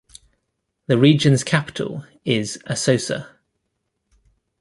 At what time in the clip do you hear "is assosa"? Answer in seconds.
2.25-3.35